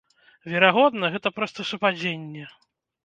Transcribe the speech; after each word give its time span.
Верагодна, 0.53 1.11
гэта 1.17 1.33
проста 1.41 1.67
супадзенне. 1.73 2.51